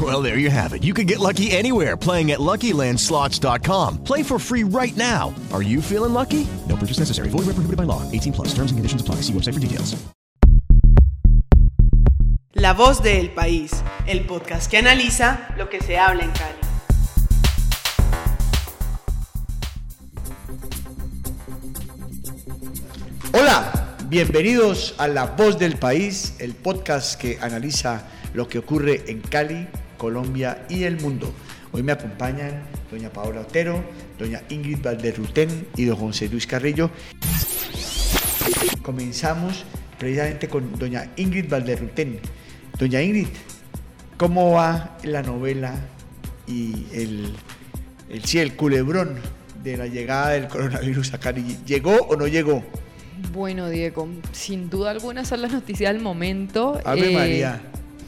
Well, 0.00 0.22
there 0.22 0.38
you 0.38 0.50
have 0.50 0.74
it. 0.74 0.84
You 0.84 0.94
can 0.94 1.06
get 1.06 1.18
lucky 1.18 1.50
anywhere 1.50 1.96
playing 1.96 2.30
at 2.30 2.38
LuckyLandSlots.com. 2.38 4.04
Play 4.04 4.22
for 4.22 4.38
free 4.38 4.64
right 4.64 4.96
now. 4.96 5.34
Are 5.50 5.62
you 5.62 5.80
feeling 5.80 6.12
lucky? 6.12 6.46
No 6.68 6.76
purchase 6.76 6.98
necessary. 7.00 7.30
Void 7.30 7.46
where 7.46 7.54
prohibited 7.54 7.78
by 7.78 7.84
law. 7.84 8.02
18 8.12 8.32
plus. 8.34 8.48
Terms 8.48 8.70
and 8.70 8.78
conditions 8.78 9.00
apply. 9.00 9.22
See 9.22 9.32
website 9.32 9.54
for 9.54 9.60
details. 9.60 9.96
La 12.54 12.74
voz 12.74 13.02
del 13.02 13.30
país, 13.30 13.70
el 14.06 14.24
podcast 14.26 14.68
que 14.68 14.78
analiza 14.78 15.54
lo 15.56 15.68
que 15.68 15.80
se 15.80 15.96
habla 15.96 16.24
en 16.24 16.32
Cali. 16.32 16.58
Hola, 23.32 23.96
bienvenidos 24.08 24.96
a 24.98 25.06
La 25.06 25.26
Voz 25.26 25.56
del 25.58 25.76
País, 25.76 26.34
el 26.40 26.54
podcast 26.54 27.20
que 27.20 27.38
analiza 27.40 28.08
lo 28.34 28.48
que 28.48 28.58
ocurre 28.58 29.04
en 29.06 29.20
Cali, 29.20 29.68
Colombia 29.98 30.64
y 30.70 30.84
el 30.84 30.98
mundo. 31.00 31.30
Hoy 31.72 31.82
me 31.82 31.92
acompañan 31.92 32.62
doña 32.90 33.10
Paola 33.10 33.42
Otero, 33.42 33.84
doña 34.18 34.40
Ingrid 34.48 34.78
Valderrutén 34.82 35.68
y 35.76 35.84
don 35.84 35.96
José 35.98 36.28
Luis 36.28 36.46
Carrillo. 36.46 36.90
Comenzamos 38.82 39.66
precisamente 39.98 40.48
con 40.48 40.78
doña 40.78 41.10
Ingrid 41.16 41.50
Valderrutén. 41.50 42.20
Doña 42.78 43.02
Ingrid, 43.02 43.28
¿cómo 44.16 44.52
va 44.52 44.96
la 45.02 45.22
novela 45.22 45.74
y 46.46 46.86
el, 46.94 47.34
el, 48.08 48.24
sí, 48.24 48.38
el 48.38 48.56
culebrón 48.56 49.16
de 49.62 49.76
la 49.76 49.86
llegada 49.86 50.30
del 50.30 50.48
coronavirus 50.48 51.12
a 51.12 51.18
Cali? 51.18 51.58
¿Llegó 51.66 51.94
o 52.08 52.16
no 52.16 52.26
llegó? 52.26 52.64
Bueno, 53.32 53.68
Diego, 53.68 54.08
sin 54.32 54.70
duda 54.70 54.92
alguna 54.92 55.22
esa 55.22 55.34
es 55.34 55.40
la 55.40 55.48
noticia 55.48 55.92
del 55.92 56.00
momento. 56.00 56.80
Ave 56.84 57.10
María. 57.10 57.60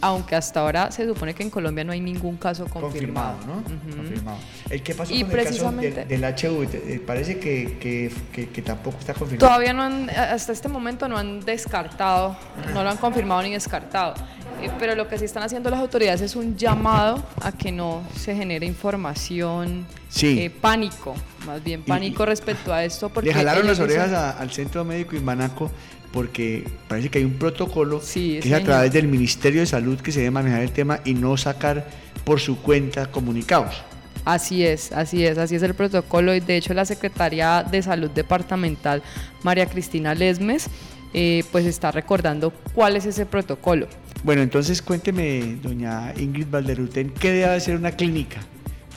Aunque 0.03 0.34
hasta 0.34 0.61
ahora 0.61 0.91
se 0.91 1.06
supone 1.06 1.34
que 1.34 1.43
en 1.43 1.51
Colombia 1.51 1.84
no 1.84 1.93
hay 1.93 2.01
ningún 2.01 2.37
caso 2.39 2.65
confirmado. 2.67 3.37
Confirmado, 3.39 3.62
¿no? 3.91 3.97
Confirmado. 3.97 4.39
¿El 4.70 4.83
qué 4.83 4.95
pasó 4.95 5.12
Y 5.12 5.20
con 5.23 5.31
el 5.33 5.37
caso 5.37 5.48
precisamente- 5.48 6.05
del, 6.07 6.20
del? 6.20 6.91
Eh, 6.95 7.03
Parece 7.07 7.39
que, 7.39 7.77
que, 7.79 8.11
que- 8.33 8.48
que 8.48 8.62
tampoco 8.62 8.98
está 8.98 9.12
confirmado. 9.15 9.47
Todavía 9.47 9.73
no 9.75 9.83
han, 9.83 10.09
hasta 10.11 10.53
este 10.53 10.69
momento 10.69 11.07
no 11.09 11.19
han 11.19 11.41
descartado, 11.41 12.37
no 12.73 12.83
lo 12.83 12.91
han 12.91 12.97
confirmado 12.97 13.42
ni 13.42 13.51
descartado. 13.53 14.15
Eh, 14.62 14.70
pero 14.79 14.95
lo 14.95 15.09
que 15.09 15.19
sí 15.19 15.25
están 15.25 15.42
haciendo 15.42 15.70
las 15.70 15.81
autoridades 15.81 16.20
es 16.23 16.37
un 16.37 16.57
llamado 16.57 17.23
a 17.42 17.53
que 17.53 17.73
no 17.73 18.03
se 18.14 18.35
genere 18.35 18.67
información, 18.67 19.86
Sí. 20.08 20.39
eh, 20.41 20.51
pánico, 20.51 21.14
más 21.47 21.63
bien 21.63 21.83
pánico 21.83 22.24
respecto 22.27 22.73
a 22.73 22.85
esto. 22.85 23.08
Porque 23.08 23.29
Le 23.30 23.35
jalaron 23.35 23.67
las 23.67 23.79
orejas 23.80 24.13
a- 24.13 24.30
al 24.39 24.51
centro 24.51 24.85
médico 24.85 25.17
Imanaco 25.17 25.70
porque 26.13 26.65
parece 26.89 27.09
que 27.09 27.19
hay 27.19 27.25
un 27.25 27.35
protocolo 27.35 28.01
Sí, 28.03 28.39
que 28.43 28.48
es 28.48 28.55
a 28.55 28.61
través 28.61 28.93
del 28.93 29.07
Ministerio 29.07 29.61
de 29.61 29.67
Salud 29.67 30.01
que 30.01 30.13
se 30.13 30.21
debe 30.21 30.33
manejar 30.33 30.63
el 30.63 30.73
tema 30.73 31.01
y 31.05 31.15
no 31.15 31.37
sacar 31.37 31.89
por 32.25 32.41
su 32.41 32.61
cuenta 32.61 33.11
comunicados. 33.11 33.83
Así 34.25 34.65
es, 34.65 34.93
así 34.93 35.25
es, 35.25 35.39
así 35.39 35.57
es 35.57 35.63
el 35.63 35.75
protocolo 35.75 36.35
y 36.35 36.41
de 36.41 36.57
hecho 36.57 36.75
la 36.75 36.85
Secretaría 36.85 37.63
de 37.63 37.83
Salud 37.83 38.11
Departamental, 38.11 39.03
María 39.43 39.67
Cristina 39.67 40.15
Lesmes, 40.15 40.69
eh, 41.15 41.43
pues 41.51 41.65
está 41.65 41.91
recordando 41.91 42.53
cuál 42.75 42.97
es 42.97 43.07
ese 43.07 43.25
protocolo. 43.25 43.89
Bueno, 44.23 44.42
entonces 44.42 44.83
cuénteme, 44.83 45.57
doña 45.63 46.13
Ingrid 46.19 46.48
Valderuten, 46.51 47.11
¿qué 47.11 47.33
debe 47.33 47.47
hacer 47.47 47.77
una 47.77 47.92
clínica 47.92 48.41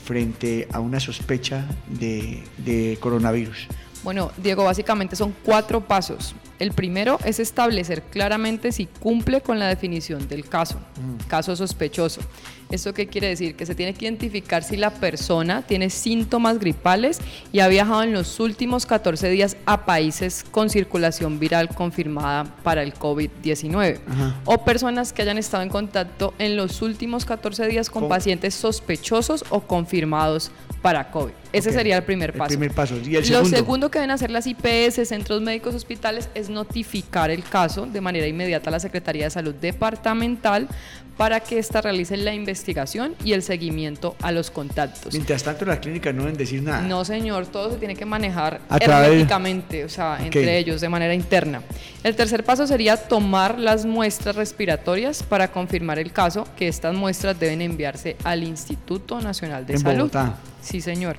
frente 0.04 0.68
a 0.70 0.80
una 0.80 1.00
sospecha 1.00 1.66
de, 1.88 2.42
de 2.58 2.98
coronavirus? 3.00 3.68
Bueno, 4.02 4.30
Diego, 4.36 4.64
básicamente 4.64 5.16
son 5.16 5.34
cuatro 5.42 5.80
pasos. 5.80 6.34
El 6.58 6.70
primero 6.72 7.18
es 7.24 7.40
establecer 7.40 8.02
claramente 8.02 8.70
si 8.72 8.86
cumple 8.86 9.40
con 9.40 9.58
la 9.58 9.66
definición 9.68 10.28
del 10.28 10.48
caso, 10.48 10.78
caso 11.28 11.56
sospechoso. 11.56 12.20
¿Esto 12.70 12.94
qué 12.94 13.06
quiere 13.08 13.28
decir? 13.28 13.56
Que 13.56 13.66
se 13.66 13.74
tiene 13.74 13.92
que 13.92 14.06
identificar 14.06 14.62
si 14.64 14.76
la 14.76 14.90
persona 14.90 15.62
tiene 15.62 15.90
síntomas 15.90 16.58
gripales 16.58 17.18
y 17.52 17.60
ha 17.60 17.68
viajado 17.68 18.02
en 18.02 18.12
los 18.12 18.40
últimos 18.40 18.86
14 18.86 19.28
días 19.28 19.56
a 19.66 19.84
países 19.84 20.44
con 20.50 20.70
circulación 20.70 21.38
viral 21.38 21.68
confirmada 21.68 22.44
para 22.62 22.82
el 22.82 22.94
COVID-19. 22.94 24.00
Ajá. 24.08 24.40
O 24.44 24.64
personas 24.64 25.12
que 25.12 25.22
hayan 25.22 25.38
estado 25.38 25.62
en 25.62 25.68
contacto 25.68 26.34
en 26.38 26.56
los 26.56 26.80
últimos 26.82 27.24
14 27.24 27.66
días 27.66 27.90
con 27.90 28.02
Con- 28.04 28.08
pacientes 28.08 28.54
sospechosos 28.54 29.44
o 29.50 29.60
confirmados 29.60 30.50
para 30.82 31.10
COVID. 31.10 31.32
Ese 31.52 31.68
Ok, 31.68 31.76
sería 31.76 31.96
el 31.98 32.02
primer 32.02 32.30
el 32.30 32.36
paso. 32.38 32.48
primer 32.48 32.72
paso. 32.72 32.96
¿Y 32.96 33.14
el 33.14 33.22
Lo 33.22 33.26
segundo? 33.26 33.56
segundo 33.56 33.90
que 33.90 33.98
deben 34.00 34.10
hacer 34.10 34.30
las 34.30 34.46
IPS, 34.46 35.06
centros 35.06 35.40
médicos 35.42 35.74
hospitales, 35.74 36.28
es 36.34 36.43
notificar 36.50 37.30
el 37.30 37.42
caso 37.42 37.86
de 37.86 38.00
manera 38.00 38.26
inmediata 38.26 38.70
a 38.70 38.72
la 38.72 38.80
Secretaría 38.80 39.24
de 39.24 39.30
Salud 39.30 39.54
Departamental 39.54 40.68
para 41.16 41.40
que 41.40 41.58
ésta 41.58 41.80
realice 41.80 42.16
la 42.16 42.34
investigación 42.34 43.14
y 43.24 43.32
el 43.32 43.42
seguimiento 43.42 44.16
a 44.20 44.32
los 44.32 44.50
contactos. 44.50 45.12
Mientras 45.14 45.44
tanto, 45.44 45.64
las 45.64 45.78
clínicas 45.78 46.14
no 46.14 46.22
deben 46.22 46.36
decir 46.36 46.62
nada. 46.62 46.82
No, 46.82 47.04
señor, 47.04 47.46
todo 47.46 47.70
se 47.70 47.76
tiene 47.78 47.94
que 47.94 48.04
manejar 48.04 48.60
herméticamente, 48.68 49.84
o 49.84 49.88
sea, 49.88 50.18
entre 50.20 50.58
ellos, 50.58 50.80
de 50.80 50.88
manera 50.88 51.14
interna. 51.14 51.62
El 52.02 52.16
tercer 52.16 52.44
paso 52.44 52.66
sería 52.66 52.96
tomar 52.96 53.58
las 53.58 53.86
muestras 53.86 54.36
respiratorias 54.36 55.22
para 55.22 55.52
confirmar 55.52 55.98
el 55.98 56.12
caso, 56.12 56.48
que 56.56 56.68
estas 56.68 56.94
muestras 56.94 57.38
deben 57.38 57.62
enviarse 57.62 58.16
al 58.24 58.42
Instituto 58.42 59.20
Nacional 59.20 59.66
de 59.66 59.74
En 59.74 59.80
Salud. 59.80 59.98
Bogotá. 59.98 60.36
Sí, 60.60 60.80
señor. 60.80 61.16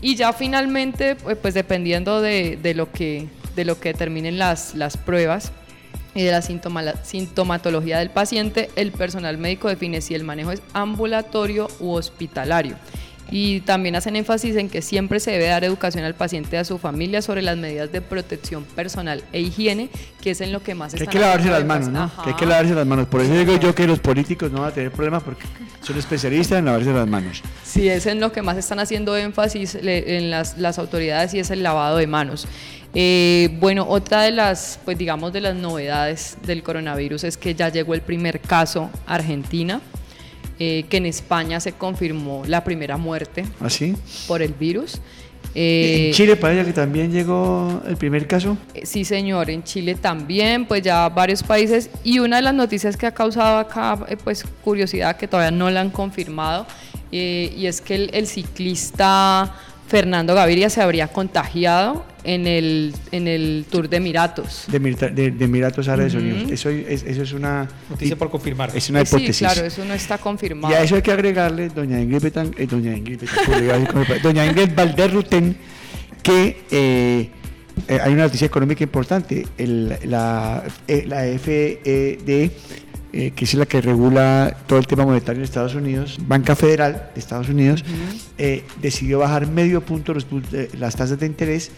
Y 0.00 0.16
ya 0.16 0.32
finalmente, 0.32 1.16
pues, 1.16 1.36
pues 1.40 1.54
dependiendo 1.54 2.20
de, 2.20 2.58
de 2.60 2.74
lo 2.74 2.90
que 2.92 3.26
de 3.58 3.64
lo 3.64 3.80
que 3.80 3.92
determinen 3.92 4.38
las, 4.38 4.76
las 4.76 4.96
pruebas 4.96 5.50
y 6.14 6.22
de 6.22 6.30
la 6.30 6.40
la 6.40 7.04
sintomatología 7.04 7.98
del 7.98 8.08
paciente, 8.08 8.70
el 8.76 8.92
personal 8.92 9.36
médico 9.36 9.66
define 9.66 10.00
si 10.00 10.14
el 10.14 10.22
manejo 10.22 10.52
es 10.52 10.62
ambulatorio 10.74 11.66
u 11.80 11.90
hospitalario. 11.90 12.76
Y 13.30 13.60
también 13.60 13.94
hacen 13.96 14.16
énfasis 14.16 14.56
en 14.56 14.68
que 14.68 14.80
siempre 14.80 15.20
se 15.20 15.32
debe 15.32 15.46
dar 15.46 15.64
educación 15.64 16.04
al 16.04 16.14
paciente 16.14 16.56
y 16.56 16.58
a 16.58 16.64
su 16.64 16.78
familia 16.78 17.20
sobre 17.20 17.42
las 17.42 17.56
medidas 17.56 17.92
de 17.92 18.00
protección 18.00 18.64
personal 18.64 19.22
e 19.32 19.40
higiene, 19.40 19.90
que 20.20 20.30
es 20.30 20.40
en 20.40 20.52
lo 20.52 20.62
que 20.62 20.74
más 20.74 20.94
Que 20.94 21.02
hay 21.02 21.08
que 21.08 21.18
lavarse 21.18 21.50
las 21.50 21.64
manos. 21.64 21.88
¿no? 21.88 22.10
Que 22.22 22.30
hay 22.30 22.36
que 22.36 22.46
lavarse 22.46 22.74
las 22.74 22.86
manos. 22.86 23.06
Por 23.08 23.20
eso 23.20 23.34
digo 23.34 23.56
yo 23.58 23.74
que 23.74 23.86
los 23.86 23.98
políticos 23.98 24.50
no 24.50 24.60
van 24.60 24.70
a 24.70 24.74
tener 24.74 24.90
problemas 24.90 25.22
porque 25.22 25.44
son 25.82 25.98
especialistas 25.98 26.58
en 26.58 26.64
lavarse 26.64 26.92
las 26.92 27.06
manos. 27.06 27.42
Sí, 27.64 27.88
es 27.88 28.06
en 28.06 28.20
lo 28.20 28.32
que 28.32 28.42
más 28.42 28.56
están 28.56 28.80
haciendo 28.80 29.16
énfasis 29.16 29.74
en 29.74 30.30
las, 30.30 30.56
las 30.56 30.78
autoridades 30.78 31.34
y 31.34 31.40
es 31.40 31.50
el 31.50 31.62
lavado 31.62 31.98
de 31.98 32.06
manos. 32.06 32.48
Eh, 32.94 33.56
bueno, 33.60 33.86
otra 33.88 34.22
de 34.22 34.30
las, 34.30 34.80
pues 34.84 34.96
digamos, 34.96 35.32
de 35.32 35.40
las 35.40 35.54
novedades 35.54 36.38
del 36.46 36.62
coronavirus 36.62 37.24
es 37.24 37.36
que 37.36 37.54
ya 37.54 37.68
llegó 37.68 37.94
el 37.94 38.00
primer 38.00 38.40
caso 38.40 38.90
a 39.06 39.16
Argentina, 39.16 39.80
eh, 40.58 40.84
que 40.88 40.96
en 40.98 41.06
España 41.06 41.60
se 41.60 41.72
confirmó 41.72 42.42
la 42.46 42.64
primera 42.64 42.96
muerte 42.96 43.44
¿Así? 43.60 43.94
por 44.26 44.42
el 44.42 44.52
virus. 44.52 45.00
Eh, 45.54 46.08
en 46.08 46.12
Chile 46.14 46.36
parece 46.36 46.64
que 46.66 46.72
también 46.72 47.10
llegó 47.10 47.80
el 47.86 47.96
primer 47.96 48.26
caso. 48.26 48.56
eh, 48.74 48.84
Sí, 48.84 49.04
señor, 49.04 49.50
en 49.50 49.62
Chile 49.64 49.94
también, 49.94 50.66
pues 50.66 50.82
ya 50.82 51.08
varios 51.08 51.42
países. 51.42 51.90
Y 52.04 52.18
una 52.18 52.36
de 52.36 52.42
las 52.42 52.54
noticias 52.54 52.96
que 52.96 53.06
ha 53.06 53.12
causado 53.12 53.58
acá, 53.58 53.98
eh, 54.08 54.16
pues 54.22 54.44
curiosidad, 54.62 55.16
que 55.16 55.26
todavía 55.26 55.50
no 55.50 55.70
la 55.70 55.80
han 55.80 55.90
confirmado, 55.90 56.66
eh, 57.12 57.52
y 57.56 57.66
es 57.66 57.80
que 57.80 57.94
el, 57.94 58.10
el 58.12 58.26
ciclista 58.26 59.54
Fernando 59.86 60.34
Gaviria 60.34 60.68
se 60.68 60.82
habría 60.82 61.08
contagiado 61.08 62.04
en 62.34 62.46
el, 62.46 62.94
en 63.10 63.26
el 63.26 63.64
Tour 63.70 63.88
de 63.88 63.96
Emiratos. 63.96 64.64
De, 64.68 64.78
Mirta- 64.78 65.08
de, 65.08 65.30
de 65.30 65.44
Emiratos 65.46 65.88
Árabes 65.88 66.14
Ujú. 66.14 66.22
Unidos. 66.24 66.50
Eso 66.50 66.68
es, 66.68 67.02
eso 67.02 67.22
es 67.22 67.32
una 67.32 67.66
Noticia 67.88 68.16
por 68.16 68.30
confirmar. 68.30 68.70
Es 68.74 68.90
una 68.90 69.04
Sí, 69.04 69.16
hipótesis. 69.16 69.38
claro, 69.48 69.66
eso 69.66 69.84
no 69.84 69.94
está 69.94 70.18
confirmado. 70.18 70.72
Y 70.72 70.76
a 70.76 70.82
eso 70.82 70.94
hay 70.96 71.02
que 71.02 71.12
agregarle, 71.12 71.70
doña 71.70 71.98
Ingrid, 72.00 72.22
Betan- 72.22 72.54
eh, 72.58 72.66
doña 72.66 72.94
Ingrid, 72.94 73.20
como- 73.90 74.04
doña 74.22 74.44
Ingrid 74.44 74.74
Valderruten, 74.74 75.56
que 76.22 76.64
eh, 76.70 77.30
eh, 77.88 77.98
hay 78.02 78.12
una 78.12 78.24
noticia 78.24 78.46
económica 78.46 78.84
importante. 78.84 79.46
El- 79.56 79.96
la, 80.04 80.64
eh, 80.86 81.04
la 81.06 81.22
FED, 81.38 81.78
eh, 83.10 83.32
que 83.34 83.44
es 83.44 83.54
la 83.54 83.64
que 83.64 83.80
regula 83.80 84.54
todo 84.66 84.78
el 84.78 84.86
tema 84.86 85.06
monetario 85.06 85.40
en 85.40 85.44
Estados 85.44 85.74
Unidos, 85.74 86.18
Banca 86.26 86.54
Federal 86.54 87.10
de 87.14 87.20
Estados 87.20 87.48
Unidos, 87.48 87.82
eh, 88.36 88.64
decidió 88.82 89.18
bajar 89.20 89.46
medio 89.46 89.80
punto 89.80 90.12
los 90.12 90.26
eh, 90.52 90.68
las 90.78 90.94
tasas 90.94 91.18
de 91.18 91.24
interés 91.24 91.70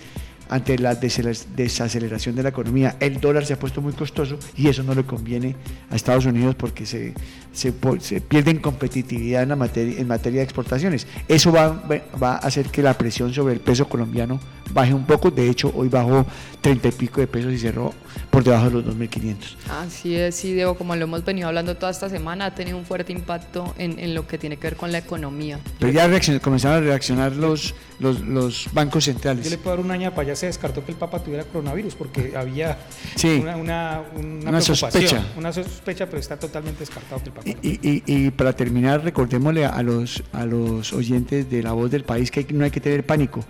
ante 0.50 0.76
la 0.78 0.94
desaceleración 0.94 2.34
de 2.36 2.42
la 2.42 2.48
economía. 2.50 2.96
El 3.00 3.20
dólar 3.20 3.46
se 3.46 3.54
ha 3.54 3.58
puesto 3.58 3.80
muy 3.80 3.92
costoso 3.92 4.38
y 4.56 4.68
eso 4.68 4.82
no 4.82 4.94
le 4.94 5.04
conviene 5.04 5.56
a 5.90 5.96
Estados 5.96 6.26
Unidos 6.26 6.54
porque 6.56 6.84
se, 6.84 7.14
se, 7.52 7.72
pierde 8.20 8.50
en 8.50 8.58
competitividad 8.58 9.42
en, 9.44 9.48
la 9.50 9.56
materia, 9.56 9.98
en 10.00 10.06
materia 10.08 10.40
de 10.40 10.44
exportaciones. 10.44 11.06
Eso 11.28 11.52
va, 11.52 11.82
va 12.22 12.32
a 12.34 12.38
hacer 12.38 12.66
que 12.66 12.82
la 12.82 12.98
presión 12.98 13.32
sobre 13.32 13.54
el 13.54 13.60
peso 13.60 13.88
colombiano 13.88 14.40
baje 14.72 14.92
un 14.92 15.06
poco. 15.06 15.30
De 15.30 15.48
hecho, 15.48 15.72
hoy 15.74 15.88
bajó 15.88 16.26
30 16.60 16.88
y 16.88 16.92
pico 16.92 17.20
de 17.20 17.26
pesos 17.26 17.52
y 17.52 17.58
cerró 17.58 17.94
por 18.30 18.44
debajo 18.44 18.66
de 18.66 18.82
los 18.82 18.84
2.500. 18.86 19.36
Así 19.82 20.14
es, 20.16 20.34
sí, 20.34 20.52
Diego, 20.52 20.76
como 20.76 20.94
lo 20.96 21.04
hemos 21.04 21.24
venido 21.24 21.48
hablando 21.48 21.76
toda 21.76 21.90
esta 21.92 22.08
semana, 22.08 22.46
ha 22.46 22.54
tenido 22.54 22.76
un 22.76 22.84
fuerte 22.84 23.12
impacto 23.12 23.74
en, 23.78 23.98
en 23.98 24.14
lo 24.14 24.26
que 24.26 24.36
tiene 24.38 24.56
que 24.56 24.62
ver 24.68 24.76
con 24.76 24.92
la 24.92 24.98
economía. 24.98 25.58
Pero 25.78 25.92
ya 25.92 26.08
reaccion- 26.08 26.40
comenzaron 26.40 26.78
a 26.78 26.80
reaccionar 26.86 27.34
los, 27.34 27.74
los, 27.98 28.20
los 28.20 28.68
bancos 28.72 29.04
centrales. 29.04 29.44
Yo 29.44 29.50
le 29.50 29.58
puedo 29.58 29.76
dar 29.76 29.84
un 29.84 29.90
año 29.90 30.10
para 30.10 30.22
allá 30.22 30.36
se 30.40 30.46
descartó 30.46 30.84
que 30.84 30.92
el 30.92 30.96
Papa 30.98 31.22
tuviera 31.22 31.44
coronavirus 31.44 31.94
porque 31.94 32.32
había 32.36 32.78
Sí. 33.14 33.38
una, 33.42 33.56
una, 33.56 34.02
una 34.16 34.50
Una 34.50 34.60
sospecha. 34.60 35.24
Una 35.36 35.52
sospecha, 35.52 36.06
pero 36.06 36.18
está 36.18 36.38
totalmente 36.38 36.80
descartado 36.80 37.20
que 37.22 37.28
el 37.28 37.32
Papa. 37.34 37.50
Y, 37.62 37.88
y- 37.88 38.02
y 38.06 38.30
para 38.30 38.54
terminar, 38.54 39.04
recordémosle 39.04 39.66
a 39.66 39.82
los, 39.82 40.22
a 40.32 40.46
los 40.46 40.92
oyentes 40.92 41.50
de 41.50 41.62
La 41.62 41.72
Voz 41.72 41.90
del 41.90 42.04
País 42.04 42.30
que 42.30 42.40
hay- 42.40 42.46
no 42.52 42.64
hay 42.64 42.70
que 42.70 42.80
tener 42.80 43.04
pánico. 43.04 43.44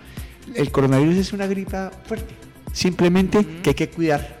El 0.55 0.71
coronavirus 0.71 1.15
es 1.15 1.33
una 1.33 1.47
gripa 1.47 1.91
fuerte. 2.05 2.33
Simplemente 2.73 3.45
que 3.63 3.69
hay 3.71 3.75
que 3.75 3.89
cuidar. 3.89 4.40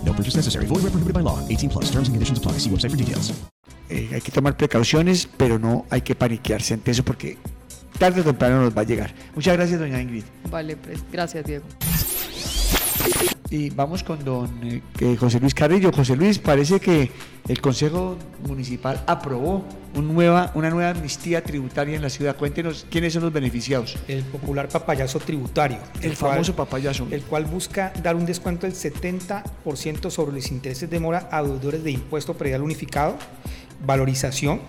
No 0.11 0.17
purchase 0.17 0.35
necessary. 0.35 0.65
Void 0.65 0.83
where 0.83 0.91
prohibited 0.91 1.13
by 1.13 1.21
law. 1.21 1.39
18 1.47 1.69
plus. 1.69 1.85
Terms 1.85 2.09
and 2.09 2.15
conditions 2.15 2.37
apply. 2.37 2.59
See 2.59 2.69
website 2.69 2.91
for 2.91 2.97
details. 2.97 3.31
Eh, 3.89 4.09
hay 4.13 4.21
que 4.21 4.31
tomar 4.31 4.55
precauciones, 4.57 5.27
pero 5.37 5.57
no 5.59 5.85
hay 5.89 6.01
que 6.01 6.15
paniquearse 6.15 6.73
ante 6.73 6.91
eso 6.91 7.03
porque 7.03 7.37
tarde 7.97 8.21
o 8.21 8.23
temprano 8.23 8.61
nos 8.61 8.75
va 8.75 8.81
a 8.81 8.85
llegar. 8.85 9.13
Muchas 9.35 9.55
gracias, 9.55 9.79
doña 9.79 10.01
Ingrid. 10.01 10.23
Vale, 10.49 10.75
pues, 10.77 10.99
gracias, 11.11 11.45
Diego. 11.45 11.65
Y 13.51 13.69
vamos 13.69 14.01
con 14.01 14.23
don 14.23 14.49
eh, 14.63 15.17
José 15.19 15.41
Luis 15.41 15.53
Carrillo. 15.53 15.91
José 15.91 16.15
Luis, 16.15 16.39
parece 16.39 16.79
que 16.79 17.11
el 17.49 17.59
Consejo 17.59 18.17
Municipal 18.47 19.03
aprobó 19.05 19.65
un 19.93 20.13
nueva, 20.13 20.53
una 20.55 20.69
nueva 20.69 20.91
amnistía 20.91 21.43
tributaria 21.43 21.97
en 21.97 22.01
la 22.01 22.09
ciudad. 22.09 22.37
Cuéntenos 22.37 22.87
quiénes 22.89 23.11
son 23.11 23.23
los 23.23 23.33
beneficiados. 23.33 23.97
El 24.07 24.23
popular 24.23 24.69
papayazo 24.69 25.19
tributario. 25.19 25.79
El 26.01 26.15
famoso 26.15 26.55
papayazo. 26.55 27.09
El 27.11 27.23
cual 27.23 27.43
busca 27.43 27.91
dar 28.01 28.15
un 28.15 28.25
descuento 28.25 28.67
del 28.67 28.73
70% 28.73 30.09
sobre 30.09 30.31
los 30.31 30.49
intereses 30.49 30.89
de 30.89 30.99
mora 31.01 31.27
a 31.29 31.43
deudores 31.43 31.83
de 31.83 31.91
impuesto 31.91 32.35
predial 32.35 32.61
unificado, 32.61 33.17
valorización, 33.85 34.61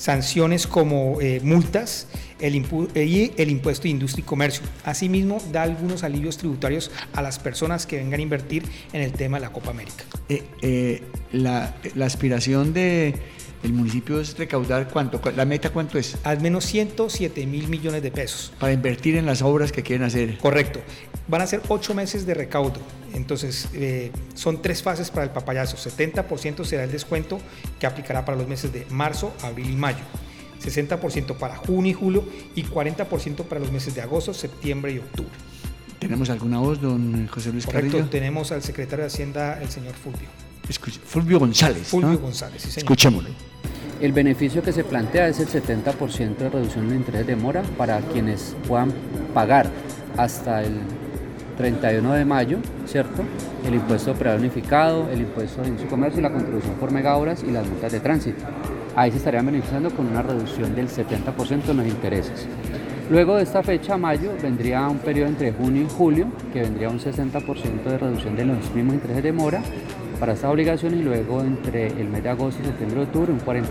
sanciones 0.00 0.66
como 0.66 1.20
eh, 1.20 1.40
multas 1.42 2.06
el 2.40 2.54
impu- 2.54 2.88
y 2.96 3.32
el 3.36 3.50
impuesto 3.50 3.82
de 3.82 3.90
industria 3.90 4.22
y 4.22 4.26
comercio. 4.26 4.62
Asimismo, 4.82 5.42
da 5.52 5.62
algunos 5.62 6.04
alivios 6.04 6.38
tributarios 6.38 6.90
a 7.12 7.20
las 7.20 7.38
personas 7.38 7.84
que 7.84 7.96
vengan 7.96 8.18
a 8.18 8.22
invertir 8.22 8.62
en 8.94 9.02
el 9.02 9.12
tema 9.12 9.36
de 9.36 9.42
la 9.42 9.52
Copa 9.52 9.70
América. 9.70 10.04
Eh, 10.30 10.42
eh, 10.62 11.02
la, 11.32 11.74
la 11.94 12.06
aspiración 12.06 12.72
de 12.72 13.14
el 13.62 13.72
municipio 13.72 14.20
es 14.20 14.36
recaudar 14.38 14.88
cuánto, 14.88 15.20
Cu- 15.20 15.30
la 15.36 15.44
meta 15.44 15.70
cuánto 15.70 15.98
es 15.98 16.16
Al 16.24 16.40
menos 16.40 16.64
107 16.66 17.46
mil 17.46 17.68
millones 17.68 18.02
de 18.02 18.10
pesos. 18.10 18.52
para 18.58 18.72
invertir 18.72 19.16
en 19.16 19.26
las 19.26 19.42
obras 19.42 19.70
que 19.72 19.82
quieren 19.82 20.04
hacer. 20.06 20.38
Correcto. 20.38 20.80
Van 21.28 21.42
a 21.42 21.46
ser 21.46 21.60
ocho 21.68 21.94
meses 21.94 22.26
de 22.26 22.34
recaudo. 22.34 22.80
Entonces, 23.12 23.68
eh, 23.74 24.10
son 24.34 24.62
tres 24.62 24.82
fases 24.82 25.10
para 25.10 25.24
el 25.24 25.30
papayazo. 25.30 25.76
70% 25.76 26.64
será 26.64 26.84
el 26.84 26.90
descuento 26.92 27.38
que 27.78 27.86
aplicará 27.86 28.24
para 28.24 28.38
los 28.38 28.48
meses 28.48 28.72
de 28.72 28.86
marzo, 28.90 29.32
abril 29.42 29.70
y 29.70 29.76
mayo. 29.76 29.98
60% 30.62 31.36
para 31.38 31.56
junio 31.56 31.90
y 31.90 31.94
julio 31.94 32.24
y 32.54 32.64
40% 32.64 33.44
para 33.44 33.60
los 33.60 33.72
meses 33.72 33.94
de 33.94 34.02
agosto, 34.02 34.34
septiembre 34.34 34.92
y 34.92 34.98
octubre. 34.98 35.30
¿Tenemos 35.98 36.30
alguna 36.30 36.58
voz, 36.58 36.80
don 36.80 37.26
José 37.28 37.52
Luis 37.52 37.66
Correcto. 37.66 37.90
Carrillo? 37.92 38.10
Tenemos 38.10 38.52
al 38.52 38.62
secretario 38.62 39.04
de 39.04 39.08
Hacienda, 39.08 39.60
el 39.62 39.68
señor 39.70 39.94
Fulvio. 39.94 40.28
Escuche- 40.68 41.00
Fulvio 41.04 41.38
González. 41.38 41.86
Fulvio 41.88 42.10
¿no? 42.12 42.18
González, 42.18 42.62
sí, 42.62 42.68
señor. 42.70 42.84
Escuchémoslo. 42.84 43.30
El 44.00 44.12
beneficio 44.12 44.62
que 44.62 44.72
se 44.72 44.82
plantea 44.82 45.28
es 45.28 45.40
el 45.40 45.48
70% 45.48 46.36
de 46.38 46.48
reducción 46.48 46.88
de 46.88 46.96
interés 46.96 47.26
de 47.26 47.36
mora 47.36 47.62
para 47.76 48.00
quienes 48.00 48.56
puedan 48.66 48.94
pagar 49.34 49.66
hasta 50.16 50.62
el 50.62 50.72
31 51.58 52.14
de 52.14 52.24
mayo, 52.24 52.58
¿cierto? 52.86 53.22
El 53.66 53.74
impuesto 53.74 54.14
predial 54.14 54.40
unificado, 54.40 55.10
el 55.10 55.20
impuesto 55.20 55.60
de 55.60 55.78
su 55.78 55.86
comercio 55.86 56.22
la 56.22 56.32
contribución 56.32 56.76
por 56.76 56.92
megahoras 56.92 57.44
y 57.46 57.50
las 57.50 57.66
multas 57.68 57.92
de 57.92 58.00
tránsito. 58.00 58.42
Ahí 58.96 59.10
se 59.10 59.18
estarían 59.18 59.44
beneficiando 59.44 59.90
con 59.90 60.06
una 60.06 60.22
reducción 60.22 60.74
del 60.74 60.88
70% 60.88 61.68
en 61.68 61.76
los 61.76 61.86
intereses. 61.86 62.46
Luego 63.10 63.36
de 63.36 63.42
esta 63.42 63.62
fecha, 63.62 63.98
mayo, 63.98 64.32
vendría 64.40 64.88
un 64.88 64.98
periodo 64.98 65.28
entre 65.28 65.52
junio 65.52 65.82
y 65.82 65.88
julio, 65.90 66.28
que 66.54 66.62
vendría 66.62 66.88
un 66.88 67.00
60% 67.00 67.82
de 67.82 67.98
reducción 67.98 68.34
de 68.34 68.46
los 68.46 68.74
mismos 68.74 68.94
intereses 68.94 69.22
de 69.22 69.32
mora 69.32 69.62
para 70.20 70.34
estas 70.34 70.50
obligaciones 70.50 71.00
y 71.00 71.02
luego 71.02 71.40
entre 71.40 71.86
el 71.86 72.08
mes 72.08 72.22
de 72.22 72.28
agosto 72.28 72.62
y 72.62 72.66
septiembre 72.66 73.00
y 73.00 73.04
octubre 73.04 73.32
un 73.32 73.40
40%. 73.40 73.66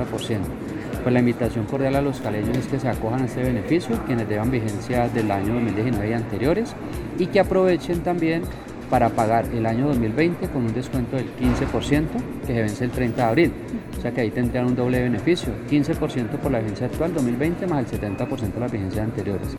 Pues 1.03 1.13
la 1.13 1.19
invitación 1.19 1.65
cordial 1.65 1.95
a 1.95 2.01
los 2.01 2.19
caleños 2.19 2.57
es 2.57 2.67
que 2.67 2.79
se 2.79 2.89
acojan 2.89 3.21
a 3.21 3.25
este 3.25 3.43
beneficio, 3.43 3.95
quienes 4.05 4.27
llevan 4.27 4.51
vigencia 4.51 5.07
del 5.07 5.31
año 5.31 5.53
2019 5.53 6.09
y 6.09 6.13
anteriores, 6.13 6.75
y 7.19 7.27
que 7.27 7.39
aprovechen 7.39 8.01
también 8.01 8.41
para 8.89 9.09
pagar 9.09 9.45
el 9.53 9.65
año 9.67 9.87
2020 9.87 10.47
con 10.47 10.65
un 10.65 10.73
descuento 10.73 11.15
del 11.15 11.27
15% 11.35 12.07
que 12.41 12.53
se 12.53 12.61
vence 12.61 12.83
el 12.83 12.91
30 12.91 13.15
de 13.15 13.29
abril. 13.29 13.53
O 13.97 14.01
sea 14.01 14.11
que 14.11 14.21
ahí 14.21 14.31
tendrían 14.31 14.65
un 14.65 14.75
doble 14.75 15.01
beneficio, 15.01 15.53
15% 15.69 16.29
por 16.39 16.51
la 16.51 16.59
vigencia 16.59 16.87
actual 16.87 17.13
2020 17.13 17.67
más 17.67 17.93
el 17.93 17.99
70% 18.01 18.53
de 18.53 18.59
las 18.59 18.71
vigencias 18.71 19.05
anteriores. 19.05 19.57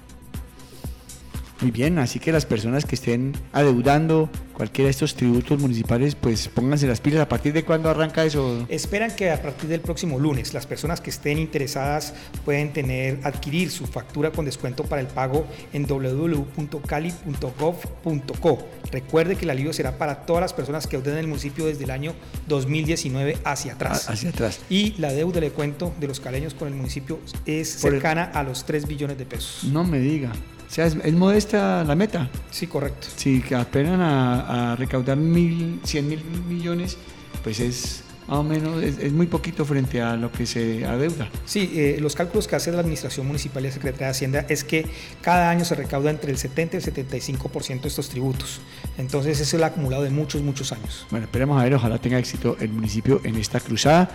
Muy 1.61 1.71
bien, 1.71 1.99
así 1.99 2.19
que 2.19 2.33
las 2.33 2.47
personas 2.47 2.87
que 2.87 2.95
estén 2.95 3.35
adeudando 3.53 4.31
cualquiera 4.55 4.87
de 4.87 4.93
estos 4.93 5.15
tributos 5.15 5.59
municipales, 5.61 6.15
pues 6.15 6.49
pónganse 6.49 6.87
las 6.87 7.01
pilas. 7.01 7.21
¿A 7.21 7.29
partir 7.29 7.53
de 7.53 7.65
cuándo 7.65 7.91
arranca 7.91 8.25
eso? 8.25 8.65
Esperan 8.69 9.15
que 9.15 9.31
a 9.31 9.41
partir 9.43 9.69
del 9.69 9.81
próximo 9.81 10.19
lunes 10.19 10.55
las 10.55 10.67
personas 10.67 11.01
que 11.01 11.11
estén 11.11 11.39
interesadas 11.39 12.15
pueden 12.45 12.73
tener 12.73 13.19
adquirir 13.25 13.71
su 13.71 13.87
factura 13.87 14.31
con 14.33 14.45
descuento 14.47 14.85
para 14.85 15.01
el 15.03 15.07
pago 15.09 15.47
en 15.73 15.87
www.cali.gov.co. 15.87 18.59
Recuerde 18.93 19.37
que 19.37 19.45
el 19.45 19.51
alivio 19.51 19.73
será 19.73 19.97
para 19.99 20.27
todas 20.27 20.41
las 20.43 20.53
personas 20.53 20.87
que 20.87 20.97
deuden 20.97 21.15
en 21.15 21.21
el 21.21 21.27
municipio 21.29 21.67
desde 21.67 21.85
el 21.85 21.91
año 21.91 22.15
2019 22.49 23.39
hacia 23.45 23.75
atrás. 23.75 24.07
Ah, 24.09 24.13
hacia 24.13 24.31
atrás. 24.31 24.61
Y 24.69 24.95
la 24.99 25.13
deuda, 25.13 25.41
le 25.41 25.51
cuento, 25.51 25.93
de 26.01 26.09
los 26.09 26.21
caleños 26.21 26.55
con 26.55 26.69
el 26.69 26.75
municipio 26.75 27.21
es 27.47 27.75
el- 27.85 27.93
cercana 27.93 28.25
a 28.35 28.43
los 28.43 28.65
3 28.65 28.87
billones 28.87 29.19
de 29.19 29.27
pesos. 29.27 29.65
No 29.65 29.85
me 29.85 30.01
diga. 30.01 30.33
O 30.71 30.73
sea, 30.73 30.87
es, 30.87 30.97
es 31.03 31.13
modesta 31.15 31.83
la 31.83 31.97
meta. 31.97 32.31
Sí, 32.51 32.69
correcto. 32.69 33.09
Si 33.17 33.43
que 33.43 33.57
apenan 33.57 34.01
a, 34.01 34.73
a 34.73 34.77
recaudar 34.77 35.17
mil, 35.17 35.81
100 35.83 36.09
mil 36.09 36.23
millones, 36.49 36.97
pues 37.43 37.59
es 37.59 38.05
más 38.31 38.39
o 38.39 38.45
menos, 38.45 38.81
es, 38.81 38.99
es 38.99 39.13
muy 39.13 39.27
poquito 39.27 39.65
frente 39.65 40.01
a 40.01 40.15
lo 40.15 40.31
que 40.31 40.47
se 40.47 40.85
adeuda. 40.85 41.29
Sí, 41.45 41.73
eh, 41.75 41.99
los 42.01 42.15
cálculos 42.15 42.47
que 42.47 42.55
hace 42.55 42.71
la 42.71 42.79
Administración 42.79 43.27
Municipal 43.27 43.65
y 43.65 43.67
la 43.67 43.73
Secretaría 43.73 44.07
de 44.07 44.11
Hacienda 44.13 44.47
es 44.49 44.63
que 44.63 44.87
cada 45.21 45.51
año 45.51 45.65
se 45.65 45.75
recauda 45.75 46.11
entre 46.11 46.31
el 46.31 46.39
70 46.39 46.77
y 46.77 46.79
el 46.79 46.85
75% 46.85 47.81
de 47.81 47.89
estos 47.89 48.09
tributos. 48.09 48.61
Entonces, 48.99 49.33
ese 49.33 49.43
es 49.43 49.55
el 49.55 49.65
acumulado 49.65 50.05
de 50.05 50.11
muchos, 50.11 50.43
muchos 50.43 50.71
años. 50.71 51.07
Bueno, 51.11 51.27
esperemos 51.27 51.61
a 51.61 51.65
ver, 51.65 51.75
ojalá 51.75 51.99
tenga 51.99 52.21
éxito 52.21 52.57
el 52.61 52.69
municipio 52.69 53.21
en 53.25 53.35
esta 53.35 53.59
cruzada. 53.59 54.09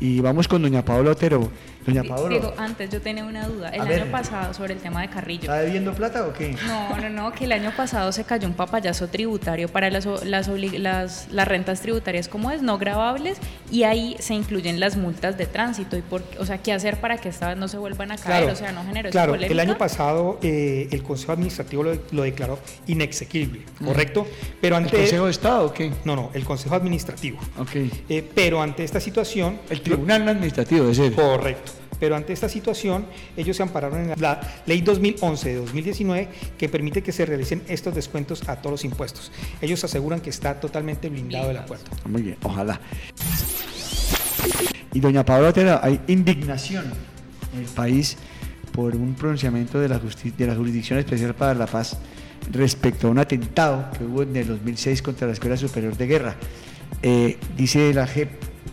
Y 0.00 0.20
vamos 0.20 0.46
con 0.46 0.62
doña 0.62 0.84
Paola 0.84 1.10
Otero. 1.10 1.50
Doña 1.84 2.04
Paola. 2.04 2.36
Digo, 2.36 2.52
antes 2.58 2.90
yo 2.90 3.00
tenía 3.00 3.24
una 3.24 3.46
duda. 3.48 3.70
El 3.70 3.80
A 3.80 3.84
año 3.84 3.90
ver. 3.92 4.10
pasado, 4.10 4.52
sobre 4.52 4.74
el 4.74 4.80
tema 4.80 5.00
de 5.00 5.08
Carrillo. 5.08 5.42
¿Está 5.44 5.60
debiendo 5.60 5.94
plata 5.94 6.26
o 6.26 6.32
qué? 6.34 6.54
No, 6.66 6.96
no, 6.98 7.08
no, 7.08 7.32
que 7.32 7.46
el 7.46 7.52
año 7.52 7.72
pasado 7.74 8.12
se 8.12 8.24
cayó 8.24 8.46
un 8.46 8.52
papayazo 8.52 9.08
tributario 9.08 9.68
para 9.68 9.90
las, 9.90 10.04
o- 10.04 10.22
las, 10.22 10.48
las, 10.48 11.28
las 11.32 11.48
rentas 11.48 11.80
tributarias 11.80 12.28
como 12.28 12.50
es, 12.50 12.60
no 12.60 12.76
gravables, 12.76 13.38
y 13.72 13.84
ahí 13.84 14.16
se 14.18 14.34
incluyen 14.34 14.80
las 14.80 14.96
multas 14.98 15.38
de 15.38 15.46
tránsito. 15.46 15.96
y 15.96 16.02
por, 16.02 16.22
O 16.38 16.44
sea, 16.44 16.58
¿qué 16.58 16.74
hacer 16.74 17.00
para 17.00 17.16
que 17.16 17.30
esta 17.30 17.48
vez 17.48 17.56
no 17.56 17.68
se 17.68 17.78
vuelvan 17.78 18.12
a 18.12 18.18
caer? 18.18 18.50
o 18.50 18.54
sea, 18.56 18.70
no 18.70 18.84
generó 18.84 19.08
Claro, 19.10 19.32
el 19.34 19.40
polémica? 19.40 19.62
año 19.62 19.78
pasado 19.78 20.38
eh, 20.42 20.88
el 20.90 21.02
Consejo 21.02 21.32
Administrativo 21.32 21.82
lo, 21.84 21.92
lo 22.12 22.22
declaró 22.22 22.58
inexequible, 22.86 23.62
¿correcto? 23.82 24.26
Pero 24.60 24.76
ante 24.76 24.90
¿El 24.94 25.02
Consejo 25.04 25.24
de 25.24 25.30
Estado 25.30 25.66
o 25.66 25.72
qué? 25.72 25.90
No, 26.04 26.14
no, 26.16 26.30
el 26.34 26.44
Consejo 26.44 26.74
Administrativo. 26.74 27.38
Ok. 27.58 27.70
Eh, 28.10 28.28
pero 28.34 28.60
ante 28.60 28.84
esta 28.84 29.00
situación... 29.00 29.58
El 29.70 29.80
Tribunal 29.88 30.28
Administrativo 30.28 30.86
de 30.86 30.94
ser. 30.94 31.12
Correcto. 31.12 31.72
Pero 32.00 32.14
ante 32.14 32.32
esta 32.32 32.48
situación, 32.48 33.06
ellos 33.36 33.56
se 33.56 33.62
ampararon 33.62 34.10
en 34.10 34.20
la, 34.20 34.40
Ley 34.66 34.82
2011 34.82 35.48
de 35.48 35.54
2019 35.56 36.28
que 36.56 36.68
permite 36.68 37.02
que 37.02 37.12
se 37.12 37.26
realicen 37.26 37.62
estos 37.68 37.94
descuentos 37.94 38.48
a 38.48 38.56
todos 38.56 38.72
los 38.72 38.84
impuestos. 38.84 39.32
Ellos 39.60 39.82
aseguran 39.82 40.20
que 40.20 40.30
está 40.30 40.60
totalmente 40.60 41.08
blindado 41.08 41.50
el 41.50 41.56
acuerdo. 41.56 41.84
Muy 42.08 42.22
bien, 42.22 42.36
ojalá. 42.42 42.80
Y 44.92 45.00
doña 45.00 45.24
Paola 45.24 45.48
Otero, 45.48 45.80
hay 45.82 46.00
indignación 46.06 46.92
en 47.54 47.60
el 47.60 47.66
país 47.66 48.16
por 48.72 48.94
un 48.94 49.14
pronunciamiento 49.14 49.80
de 49.80 49.88
la, 49.88 49.98
de 49.98 50.46
la 50.46 50.54
Jurisdicción 50.54 50.98
Especial 50.98 51.34
para 51.34 51.54
la 51.54 51.66
Paz 51.66 51.98
respecto 52.52 53.08
a 53.08 53.10
un 53.10 53.18
atentado 53.18 53.90
que 53.96 54.04
hubo 54.04 54.22
en 54.22 54.36
el 54.36 54.46
2006 54.46 55.02
contra 55.02 55.26
la 55.26 55.32
Escuela 55.32 55.56
Superior 55.56 55.96
de 55.96 56.06
Guerra. 56.06 56.36
Eh, 57.02 57.38
dice 57.56 57.92
la 57.92 58.06
JEP 58.06 58.30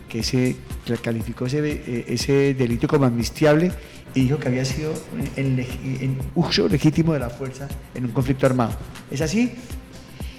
que 0.08 0.22
se 0.22 0.56
calificó 0.94 1.46
ese, 1.46 1.58
eh, 1.68 2.04
ese 2.08 2.54
delito 2.54 2.86
como 2.88 3.04
amnistiable 3.06 3.72
y 4.14 4.22
dijo 4.22 4.38
que 4.38 4.48
había 4.48 4.64
sido 4.64 4.92
en, 5.36 5.58
en 5.84 6.18
uso 6.34 6.68
legítimo 6.68 7.12
de 7.12 7.18
la 7.20 7.30
fuerza 7.30 7.68
en 7.94 8.04
un 8.06 8.12
conflicto 8.12 8.46
armado. 8.46 8.72
¿Es 9.10 9.20
así? 9.20 9.52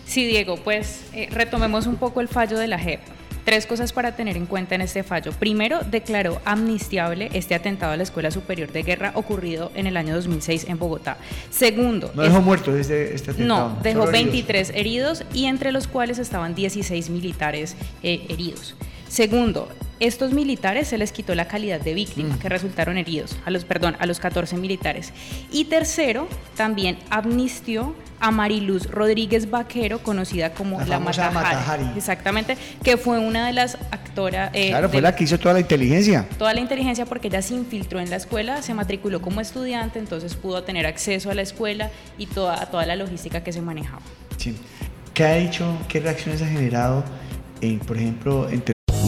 Sí, 0.05 0.25
Diego, 0.25 0.57
pues 0.63 1.01
eh, 1.13 1.27
retomemos 1.31 1.85
un 1.85 1.97
poco 1.97 2.21
el 2.21 2.27
fallo 2.27 2.57
de 2.57 2.67
la 2.67 2.79
JEP. 2.79 3.01
Tres 3.43 3.65
cosas 3.65 3.93
para 3.93 4.13
tener 4.15 4.35
en 4.35 4.45
cuenta 4.45 4.75
en 4.75 4.81
este 4.81 5.03
fallo. 5.03 5.31
Primero, 5.31 5.79
declaró 5.89 6.41
amnistiable 6.43 7.29
este 7.33 7.55
atentado 7.55 7.93
a 7.93 7.97
la 7.97 8.03
Escuela 8.03 8.29
Superior 8.29 8.71
de 8.73 8.83
Guerra 8.83 9.11
ocurrido 9.15 9.71
en 9.73 9.87
el 9.87 9.95
año 9.95 10.15
2006 10.15 10.65
en 10.67 10.77
Bogotá. 10.79 11.17
Segundo, 11.49 12.11
No 12.13 12.23
es- 12.23 12.29
dejó 12.29 12.41
muertos 12.41 12.75
este, 12.75 13.15
este 13.15 13.31
atentado. 13.31 13.69
no, 13.69 13.77
dejó 13.81 13.99
solo 14.05 14.11
heridos. 14.17 14.33
23 14.33 14.71
heridos 14.75 15.23
y 15.33 15.45
entre 15.45 15.71
los 15.71 15.87
cuales 15.87 16.19
estaban 16.19 16.55
16 16.55 17.09
militares 17.09 17.75
eh, 18.03 18.25
heridos. 18.27 18.75
Segundo, 19.07 19.69
estos 19.99 20.33
militares 20.33 20.87
se 20.87 20.97
les 20.97 21.11
quitó 21.11 21.33
la 21.35 21.47
calidad 21.47 21.79
de 21.81 21.93
víctima, 21.93 22.35
Mm. 22.35 22.39
que 22.39 22.49
resultaron 22.49 22.97
heridos, 22.97 23.35
a 23.45 23.51
los, 23.51 23.65
perdón, 23.65 23.95
a 23.99 24.05
los 24.05 24.19
14 24.19 24.55
militares. 24.57 25.13
Y 25.51 25.65
tercero, 25.65 26.27
también 26.55 26.97
amnistió 27.09 27.95
a 28.19 28.31
Mariluz 28.31 28.87
Rodríguez 28.89 29.49
Vaquero, 29.51 29.99
conocida 29.99 30.51
como 30.53 30.79
La 30.79 30.85
la, 30.85 30.99
Matajari. 30.99 31.33
Matajari. 31.35 31.83
Exactamente, 31.97 32.57
que 32.83 32.97
fue 32.97 33.19
una 33.19 33.45
de 33.47 33.53
las 33.53 33.75
actoras... 33.91 34.49
eh, 34.53 34.69
Claro, 34.69 34.89
fue 34.89 35.01
la 35.01 35.15
que 35.15 35.23
hizo 35.25 35.37
toda 35.39 35.53
la 35.53 35.59
inteligencia. 35.59 36.27
toda 36.37 36.53
la 36.53 36.59
inteligencia 36.61 37.05
porque 37.05 37.27
ella 37.27 37.41
se 37.43 37.53
infiltró 37.53 37.99
en 37.99 38.09
la 38.09 38.15
escuela, 38.15 38.61
se 38.63 38.73
matriculó 38.73 39.21
como 39.21 39.39
estudiante, 39.41 39.99
entonces 39.99 40.33
pudo 40.35 40.63
tener 40.63 40.87
acceso 40.87 41.29
a 41.29 41.35
la 41.35 41.43
escuela 41.43 41.91
y 42.17 42.25
toda, 42.25 42.61
a 42.61 42.65
toda 42.67 42.85
la 42.87 42.95
logística 42.95 43.43
que 43.43 43.53
se 43.53 43.61
manejaba. 43.61 44.01
Sí. 44.37 44.55
¿Qué 45.13 45.23
ha 45.23 45.37
hecho, 45.37 45.77
qué 45.87 45.99
reacciones 45.99 46.41
ha 46.41 46.47
generado, 46.47 47.03
en, 47.61 47.79
por 47.79 47.97
ejemplo, 47.97 48.49
entre 48.49 48.73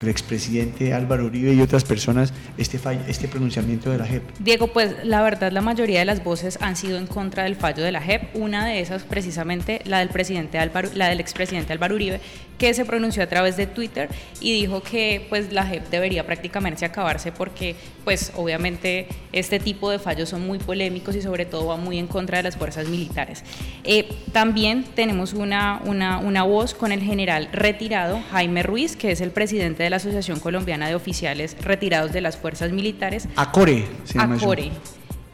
El 0.00 0.10
expresidente 0.10 0.94
Álvaro 0.94 1.24
Uribe 1.26 1.52
y 1.54 1.60
otras 1.60 1.82
personas 1.82 2.32
este, 2.56 2.78
fall- 2.78 3.02
este 3.08 3.26
pronunciamiento 3.26 3.90
de 3.90 3.98
la 3.98 4.06
JEP? 4.06 4.22
Diego, 4.38 4.68
pues 4.68 4.94
la 5.02 5.22
verdad 5.22 5.50
la 5.50 5.60
mayoría 5.60 5.98
de 5.98 6.04
las 6.04 6.22
voces 6.22 6.56
han 6.60 6.76
sido 6.76 6.98
en 6.98 7.08
contra 7.08 7.42
del 7.42 7.56
fallo 7.56 7.82
de 7.82 7.90
la 7.90 8.00
JEP, 8.00 8.36
una 8.36 8.64
de 8.64 8.78
esas 8.78 9.02
precisamente 9.02 9.80
la 9.86 9.98
del 9.98 10.10
presidente 10.10 10.56
Álvaro, 10.60 10.88
la 10.94 11.08
del 11.08 11.18
expresidente 11.18 11.72
Álvaro 11.72 11.96
Uribe, 11.96 12.20
que 12.58 12.74
se 12.74 12.84
pronunció 12.84 13.24
a 13.24 13.26
través 13.26 13.56
de 13.56 13.66
Twitter 13.66 14.08
y 14.40 14.52
dijo 14.52 14.82
que 14.84 15.26
pues 15.28 15.52
la 15.52 15.64
JEP 15.66 15.90
debería 15.90 16.24
prácticamente 16.24 16.84
acabarse 16.84 17.32
porque 17.32 17.74
pues 18.04 18.30
obviamente 18.36 19.08
este 19.32 19.58
tipo 19.58 19.90
de 19.90 19.98
fallos 19.98 20.28
son 20.28 20.46
muy 20.46 20.58
polémicos 20.60 21.16
y 21.16 21.22
sobre 21.22 21.44
todo 21.44 21.66
va 21.66 21.76
muy 21.76 21.98
en 21.98 22.06
contra 22.06 22.36
de 22.36 22.44
las 22.44 22.56
fuerzas 22.56 22.86
militares. 22.88 23.42
Eh, 23.82 24.08
también 24.32 24.84
tenemos 24.94 25.32
una, 25.32 25.80
una, 25.84 26.18
una 26.18 26.44
voz 26.44 26.74
con 26.74 26.92
el 26.92 27.02
general 27.02 27.48
retirado 27.52 28.20
Jaime 28.30 28.62
Ruiz, 28.62 28.94
que 28.96 29.10
es 29.10 29.20
el 29.20 29.30
presidente 29.32 29.82
de 29.84 29.87
la 29.90 29.96
Asociación 29.96 30.40
Colombiana 30.40 30.88
de 30.88 30.94
Oficiales 30.94 31.56
Retirados 31.60 32.12
de 32.12 32.20
las 32.20 32.36
Fuerzas 32.36 32.70
Militares, 32.72 33.28
Acore 33.36 33.86
se 34.04 34.18
llama. 34.18 34.36
Acore. 34.36 34.70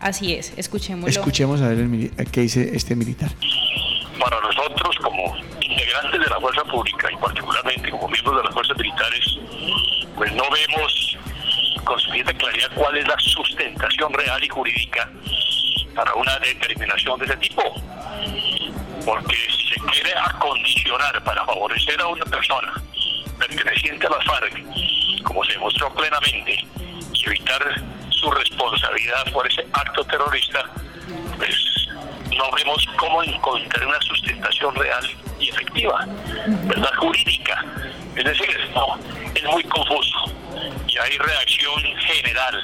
Así 0.00 0.34
es, 0.34 0.52
escuchémoslo. 0.56 1.08
Escuchemos 1.08 1.61
a 1.62 1.68
ver 1.68 1.78
el 1.78 1.88
mili- 1.88 2.11
qué 2.30 2.42
dice 2.42 2.70
este 2.75 2.94
militar. 2.94 3.30
para 4.20 4.40
nosotros 4.40 4.96
como 5.02 5.37
integrantes 5.61 6.20
de 6.20 6.26
la 6.30 6.40
fuerza 6.40 6.62
pública 6.64 7.08
y 7.12 7.16
particularmente 7.16 7.90
como 7.90 8.08
miembros 8.08 8.37
de 8.37 8.42
las 8.44 8.52
fuerzas 8.54 8.76
militares, 8.78 9.38
pues 10.16 10.32
no 10.34 10.44
vemos 10.50 11.18
con 11.84 11.99
suficiente 12.00 12.34
claridad 12.34 12.70
cuál 12.75 12.96
es 12.96 13.06
la 13.08 13.16
sustentación 13.18 14.12
real 14.12 14.42
y 14.44 14.49
jurídica 14.49 15.11
para 15.94 16.14
una 16.14 16.38
determinación 16.38 17.18
de 17.18 17.26
ese 17.26 17.37
tipo. 17.38 17.62
Porque 19.04 19.37
si 19.37 19.68
se 19.75 19.80
quiere 19.92 20.12
acondicionar 20.25 21.23
para 21.25 21.44
favorecer 21.44 22.00
a 22.00 22.06
una 22.08 22.25
persona 22.25 22.73
perteneciente 23.46 24.06
a 24.06 24.10
las 24.10 24.24
FARC, 24.24 25.22
como 25.22 25.44
se 25.44 25.52
demostró 25.52 25.92
plenamente, 25.94 26.64
y 27.12 27.26
evitar 27.26 27.82
su 28.10 28.30
responsabilidad 28.30 29.32
por 29.32 29.46
ese 29.46 29.66
acto 29.72 30.04
terrorista, 30.04 30.64
pues 31.36 31.88
no 32.36 32.50
vemos 32.56 32.86
cómo 32.96 33.22
encontrar 33.22 33.86
una 33.86 34.00
sustentación 34.00 34.74
real 34.74 35.10
y 35.38 35.48
efectiva, 35.50 36.06
¿verdad? 36.46 36.90
Jurídica. 36.98 37.64
Es 38.16 38.24
decir, 38.24 38.70
no, 38.74 38.98
es 39.34 39.44
muy 39.44 39.62
confuso 39.64 40.32
y 40.86 40.98
hay 40.98 41.18
reacción 41.18 41.82
general 41.98 42.62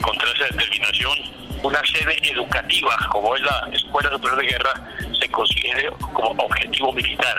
contra 0.00 0.30
esa 0.32 0.44
determinación. 0.44 1.38
Una 1.62 1.80
sede 1.84 2.16
educativa 2.30 2.96
como 3.10 3.34
es 3.34 3.42
la 3.42 3.68
Escuela 3.72 4.10
Superior 4.10 4.40
de 4.40 4.46
Guerra 4.46 4.74
se 5.20 5.28
considere 5.28 5.90
como 6.12 6.44
objetivo 6.44 6.92
militar. 6.92 7.36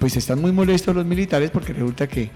Pues 0.00 0.16
están 0.16 0.40
muy 0.40 0.50
molestos 0.50 0.96
los 0.96 1.04
militares 1.04 1.50
porque 1.50 1.74
resulta 1.74 2.08
que 2.08 2.30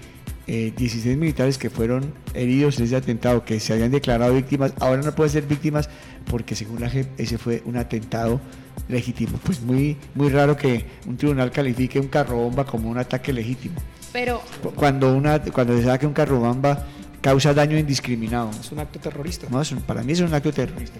eh, 0.45 0.71
16 0.77 1.17
militares 1.17 1.57
que 1.57 1.71
fueron 1.71 2.13
heridos 2.35 2.77
en 2.77 2.85
ese 2.85 2.95
atentado, 2.95 3.43
que 3.43 3.59
se 3.59 3.73
habían 3.73 3.89
declarado 3.89 4.35
víctimas, 4.35 4.71
ahora 4.79 5.01
no 5.01 5.15
pueden 5.15 5.33
ser 5.33 5.47
víctimas 5.47 5.89
porque 6.29 6.55
según 6.55 6.81
la 6.81 6.91
JEP 6.91 7.19
ese 7.19 7.39
fue 7.39 7.63
un 7.65 7.77
atentado 7.77 8.39
legítimo. 8.87 9.39
Pues 9.43 9.61
muy, 9.61 9.97
muy 10.13 10.29
raro 10.29 10.55
que 10.55 10.85
un 11.07 11.17
tribunal 11.17 11.49
califique 11.51 11.99
un 11.99 12.07
carro 12.07 12.37
bomba 12.37 12.65
como 12.65 12.87
un 12.87 12.99
ataque 12.99 13.33
legítimo. 13.33 13.81
Pero 14.13 14.43
Cuando, 14.75 15.11
una, 15.11 15.41
cuando 15.41 15.75
se 15.75 15.85
sabe 15.85 15.97
que 15.97 16.05
un 16.05 16.13
carro 16.13 16.39
bomba 16.39 16.85
causa 17.25 17.55
daño 17.55 17.75
indiscriminado. 17.75 18.51
Es 18.51 18.71
un 18.71 18.77
acto 18.77 18.99
terrorista. 18.99 19.47
No, 19.49 19.59
es 19.59 19.71
un- 19.71 19.81
para 19.81 20.03
mí 20.03 20.13
es 20.13 20.19
un 20.21 20.31
acto 20.31 20.53
terrorista. 20.53 20.99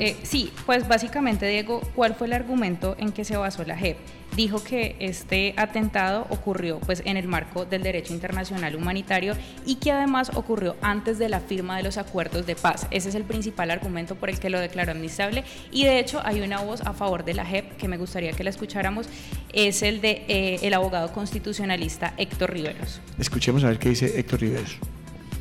Eh, 0.00 0.16
sí, 0.24 0.52
pues 0.66 0.88
básicamente, 0.88 1.46
Diego, 1.46 1.80
¿cuál 1.94 2.16
fue 2.16 2.26
el 2.26 2.32
argumento 2.32 2.96
en 2.98 3.12
que 3.12 3.24
se 3.24 3.36
basó 3.36 3.62
la 3.62 3.76
JEP? 3.76 3.96
Dijo 4.34 4.62
que 4.62 4.96
este 4.98 5.54
atentado 5.56 6.26
ocurrió 6.30 6.80
pues, 6.80 7.02
en 7.04 7.16
el 7.16 7.28
marco 7.28 7.64
del 7.64 7.82
derecho 7.84 8.12
internacional 8.12 8.74
humanitario 8.74 9.34
y 9.64 9.76
que 9.76 9.92
además 9.92 10.32
ocurrió 10.34 10.74
antes 10.82 11.18
de 11.18 11.28
la 11.28 11.38
firma 11.38 11.76
de 11.76 11.84
los 11.84 11.96
acuerdos 11.96 12.44
de 12.44 12.56
paz. 12.56 12.88
Ese 12.90 13.08
es 13.10 13.14
el 13.14 13.22
principal 13.24 13.70
argumento 13.70 14.16
por 14.16 14.30
el 14.30 14.38
que 14.40 14.50
lo 14.50 14.58
declaró 14.58 14.92
amnistable 14.92 15.44
y 15.70 15.84
de 15.84 16.00
hecho 16.00 16.20
hay 16.24 16.40
una 16.40 16.60
voz 16.60 16.80
a 16.82 16.92
favor 16.92 17.24
de 17.24 17.34
la 17.34 17.44
JEP 17.44 17.76
que 17.76 17.86
me 17.86 17.98
gustaría 17.98 18.32
que 18.32 18.42
la 18.42 18.50
escucháramos, 18.50 19.06
es 19.52 19.82
el 19.82 20.00
de 20.00 20.24
eh, 20.28 20.58
el 20.62 20.74
abogado 20.74 21.12
constitucionalista 21.12 22.14
Héctor 22.16 22.52
Riveros. 22.52 23.00
Escuchemos 23.18 23.62
a 23.64 23.68
ver 23.68 23.78
qué 23.78 23.90
dice 23.90 24.18
Héctor 24.18 24.40
Riveros. 24.40 24.78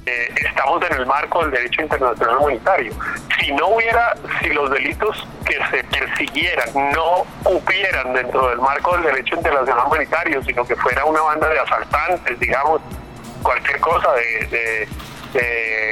Eh, 0.09 0.33
estamos 0.49 0.81
en 0.89 0.97
el 0.97 1.05
marco 1.05 1.43
del 1.43 1.51
derecho 1.51 1.83
internacional 1.83 2.37
humanitario. 2.37 2.93
Si 3.39 3.51
no 3.51 3.67
hubiera, 3.67 4.15
si 4.41 4.49
los 4.49 4.71
delitos 4.71 5.27
que 5.45 5.55
se 5.69 5.83
persiguieran 5.83 6.69
no 6.93 7.25
cupieran 7.43 8.13
dentro 8.13 8.49
del 8.49 8.57
marco 8.57 8.93
del 8.93 9.03
derecho 9.03 9.35
internacional 9.35 9.85
humanitario, 9.85 10.43
sino 10.43 10.65
que 10.65 10.75
fuera 10.77 11.05
una 11.05 11.21
banda 11.21 11.47
de 11.49 11.59
asaltantes, 11.59 12.39
digamos, 12.39 12.81
cualquier 13.43 13.79
cosa 13.79 14.09
de, 14.13 14.87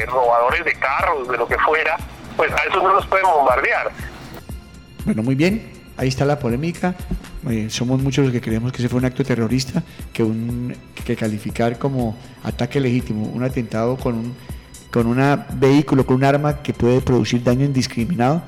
robadores 0.08 0.66
de 0.66 0.74
carros, 0.74 1.28
de 1.28 1.38
lo 1.38 1.48
que 1.48 1.58
fuera, 1.60 1.96
pues 2.36 2.52
a 2.52 2.64
eso 2.64 2.82
no 2.82 2.94
los 2.94 3.06
pueden 3.06 3.26
bombardear. 3.28 3.92
Bueno, 5.06 5.22
muy 5.22 5.36
bien, 5.36 5.74
ahí 5.96 6.08
está 6.08 6.26
la 6.26 6.40
polémica. 6.40 6.96
Eh, 7.50 7.68
somos 7.70 8.02
muchos 8.02 8.26
los 8.26 8.34
que 8.34 8.42
creemos 8.42 8.72
que 8.72 8.80
ese 8.80 8.90
fue 8.90 9.00
un 9.00 9.06
acto 9.06 9.24
terrorista, 9.24 9.84
que, 10.12 10.24
un, 10.24 10.74
que 11.06 11.16
calificar 11.16 11.78
como 11.78 12.16
ataque 12.44 12.80
legítimo, 12.80 13.26
un 13.26 13.44
atentado 13.44 13.96
con 13.98 14.16
un 14.16 14.34
con 14.92 15.06
un 15.06 15.20
vehículo, 15.60 16.06
con 16.06 16.16
un 16.16 16.24
arma 16.24 16.62
que 16.62 16.74
puede 16.74 17.02
producir 17.02 17.44
daño 17.44 17.66
indiscriminado, 17.66 18.42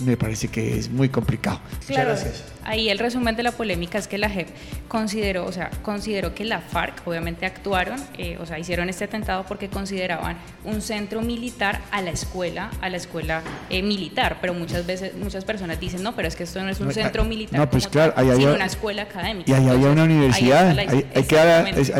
me 0.00 0.16
parece 0.16 0.48
que 0.48 0.78
es 0.78 0.88
muy 0.90 1.08
complicado. 1.08 1.60
Claro, 1.86 2.10
Muchas 2.10 2.24
gracias. 2.24 2.44
Ahí 2.64 2.88
el 2.90 2.98
resumen 2.98 3.36
de 3.36 3.42
la 3.42 3.52
polémica 3.52 3.98
es 3.98 4.06
que 4.06 4.18
la 4.18 4.28
JEP 4.28 4.48
consideró, 4.88 5.46
o 5.46 5.52
sea, 5.52 5.70
consideró 5.82 6.34
que 6.34 6.44
la 6.44 6.60
FARC 6.60 7.06
obviamente 7.06 7.46
actuaron, 7.46 7.98
eh, 8.18 8.36
o 8.40 8.46
sea, 8.46 8.58
hicieron 8.58 8.88
este 8.88 9.04
atentado 9.04 9.44
porque 9.46 9.68
consideraban 9.68 10.36
un 10.64 10.80
centro 10.82 11.22
militar 11.22 11.80
a 11.90 12.02
la 12.02 12.10
escuela, 12.10 12.70
a 12.80 12.88
la 12.88 12.96
escuela 12.98 13.42
eh, 13.70 13.82
militar, 13.82 14.38
pero 14.40 14.52
muchas 14.54 14.86
veces 14.86 15.14
muchas 15.16 15.44
personas 15.44 15.80
dicen 15.80 16.02
no, 16.02 16.14
pero 16.14 16.28
es 16.28 16.36
que 16.36 16.44
esto 16.44 16.62
no 16.62 16.68
es 16.68 16.80
un 16.80 16.88
No, 16.88 16.92
centro 16.92 17.22
ah, 17.22 17.26
militar, 17.26 17.60
no, 17.60 17.70
pues 17.70 17.88
claro, 17.88 18.12
ahí 18.16 18.24
sino 18.26 18.34
había- 18.36 18.52
una 18.54 18.66
escuela 18.66 19.02
académica. 19.02 19.50
Y 19.50 19.54
ahí 19.54 19.68
había 19.68 19.88
una 19.88 20.04
universidad, 20.04 20.70
está 20.70 20.74
la- 20.84 20.92
ahí, 20.92 21.06
ahí 21.14 21.24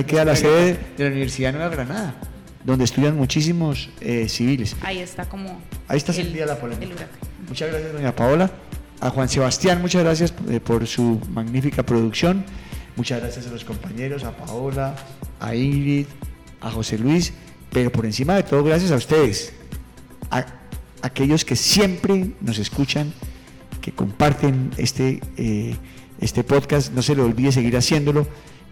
queda, 0.05 0.25
la- 0.25 0.37
sede 0.37 0.79
de 0.97 1.05
la 1.05 1.11
Universidad 1.11 1.53
de 1.53 1.59
Nueva 1.59 1.75
Granada, 1.75 2.15
donde 2.65 2.85
estudian 2.85 3.17
muchísimos 3.17 3.89
eh, 4.01 4.29
civiles. 4.29 4.77
Ahí 4.83 4.99
está 4.99 5.25
como 5.25 5.61
Ahí 5.89 5.97
está 5.97 6.13
el- 6.13 6.19
sentida 6.23 6.45
la 6.47 6.57
polémica. 6.57 7.05
el. 7.05 7.40
Muchas 7.51 7.69
gracias, 7.69 7.93
doña 7.93 8.15
Paola. 8.15 8.49
A 9.01 9.11
Juan 9.11 9.29
Sebastián, 9.29 9.83
muchas 9.83 10.05
gracias 10.05 10.33
eh, 10.49 10.61
por 10.61 10.87
su 10.87 11.21
magnífica 11.33 11.83
producción. 11.83 12.45
Muchas 12.95 13.21
gracias 13.21 13.49
a 13.49 13.51
los 13.51 13.65
compañeros, 13.65 14.23
a 14.23 14.37
Paola, 14.37 14.95
a 15.41 15.57
Ingrid, 15.57 16.07
a 16.61 16.71
José 16.71 16.97
Luis, 16.97 17.33
pero 17.73 17.91
por 17.91 18.07
encima 18.07 18.37
de 18.37 18.45
todo, 18.45 18.63
gracias 18.63 18.93
a 18.93 18.95
ustedes, 18.95 19.53
a 20.31 20.47
aquellos 21.03 21.45
que 21.45 21.57
siempre 21.57 22.31
nos 22.41 22.59
escuchan, 22.59 23.13
que 23.81 23.91
comparten 23.91 24.71
este, 24.77 25.21
eh, 25.37 25.75
este 26.21 26.45
podcast. 26.45 26.93
No 26.93 27.03
se 27.03 27.17
le 27.17 27.23
olvide 27.23 27.51
seguir 27.51 27.77
haciéndolo, 27.77 28.29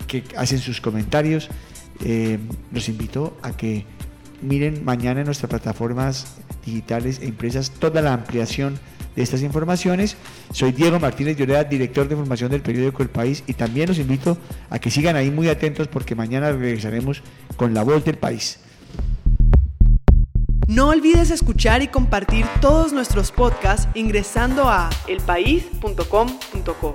que 0.07 0.23
hacen 0.37 0.61
sus 0.61 0.81
comentarios. 0.81 1.49
Eh, 2.05 2.39
los 2.71 2.89
invito 2.89 3.37
a 3.43 3.57
que 3.57 3.87
miren 4.43 4.85
mañana 4.85 5.21
en 5.21 5.27
nuestras 5.27 5.51
plataformas 5.51 6.37
digitales 6.65 7.21
e 7.21 7.27
impresas 7.27 7.71
toda 7.71 8.03
la 8.03 8.13
ampliación 8.13 8.79
de 9.17 9.23
estas 9.23 9.43
informaciones. 9.43 10.17
Soy 10.53 10.73
Diego 10.73 11.01
Martínez 11.01 11.37
Lloreda, 11.37 11.65
director 11.65 12.07
de 12.09 12.15
información 12.15 12.51
del 12.51 12.63
periódico 12.63 13.03
El 13.03 13.09
País 13.09 13.43
y 13.47 13.55
también 13.55 13.89
los 13.89 13.99
invito 13.99 14.39
a 14.71 14.79
que 14.79 14.91
sigan 14.91 15.17
ahí 15.17 15.31
muy 15.31 15.49
atentos 15.49 15.89
porque 15.89 16.15
mañana 16.15 16.53
regresaremos 16.53 17.23
con 17.57 17.75
la 17.75 17.83
voz 17.83 18.05
del 18.05 18.17
país. 18.17 18.61
No 20.69 20.91
olvides 20.91 21.31
escuchar 21.31 21.83
y 21.83 21.89
compartir 21.89 22.45
todos 22.61 22.93
nuestros 22.93 23.33
podcasts 23.33 23.89
ingresando 23.95 24.69
a 24.69 24.91
elpaís.com.co. 25.09 26.95